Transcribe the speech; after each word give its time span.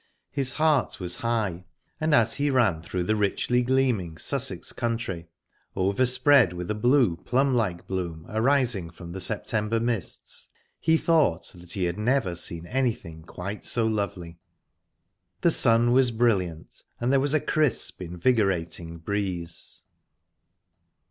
His 0.31 0.53
heart 0.53 0.99
was 0.99 1.17
high, 1.17 1.63
and 1.99 2.15
as 2.15 2.33
he 2.33 2.49
ran 2.49 2.81
through 2.81 3.03
the 3.03 3.15
richly 3.15 3.61
gleaming 3.61 4.17
Sussex 4.17 4.73
country, 4.73 5.27
overspread 5.75 6.53
with 6.53 6.71
a 6.71 6.73
blue, 6.73 7.17
plum 7.17 7.53
like 7.53 7.85
bloom, 7.85 8.25
arising 8.27 8.89
from 8.89 9.11
the 9.11 9.21
September 9.21 9.79
mists, 9.79 10.49
he 10.79 10.97
thought 10.97 11.49
that 11.53 11.73
he 11.73 11.83
had 11.83 11.99
never 11.99 12.33
seen 12.35 12.65
anything 12.65 13.21
quite 13.21 13.63
so 13.63 13.85
lovely. 13.85 14.39
The 15.41 15.51
sun 15.51 15.91
was 15.91 16.09
brilliant, 16.09 16.81
and 16.99 17.11
there 17.13 17.19
was 17.19 17.35
a 17.35 17.39
crisp, 17.39 18.01
invigorating 18.01 18.97
breeze. 18.97 19.83